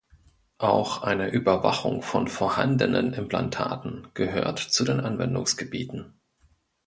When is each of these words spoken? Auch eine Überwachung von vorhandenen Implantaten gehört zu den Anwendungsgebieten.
Auch 0.57 1.03
eine 1.03 1.29
Überwachung 1.29 2.01
von 2.01 2.27
vorhandenen 2.27 3.13
Implantaten 3.13 4.07
gehört 4.15 4.57
zu 4.57 4.83
den 4.83 4.99
Anwendungsgebieten. 4.99 6.19